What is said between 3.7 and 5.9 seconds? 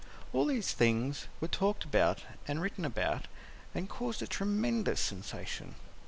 and caused a tremendous sensation.